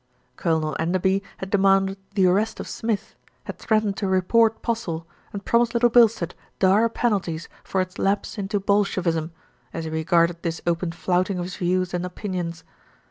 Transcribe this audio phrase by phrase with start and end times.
[0.35, 3.13] Colonel Enderby had demanded the arrest of Smith,
[3.43, 8.59] had threatened to report Postle, and promised Little Bilstead dire penalties for its lapse into
[8.59, 9.31] Bolshevism,
[9.71, 12.63] as he regarded this open flouting of his views and opinions.